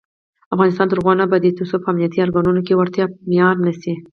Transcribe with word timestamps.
افغانستان 0.53 0.87
تر 0.89 0.97
هغو 0.99 1.11
نه 1.19 1.23
ابادیږي، 1.27 1.57
ترڅو 1.59 1.77
په 1.81 1.87
امنیتي 1.91 2.17
ارګانونو 2.21 2.61
کې 2.67 2.77
وړتیا 2.79 3.05
معیار 3.29 3.55
نشي. 3.65 3.93